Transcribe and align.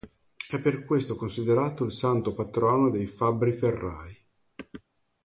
È 0.49 0.59
per 0.59 0.83
questo 0.83 1.13
considerato 1.15 1.83
il 1.83 1.91
santo 1.91 2.33
patrono 2.33 2.89
dei 2.89 3.05
fabbri-ferrai. 3.05 4.25